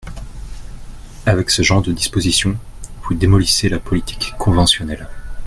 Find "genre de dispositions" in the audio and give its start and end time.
1.61-2.57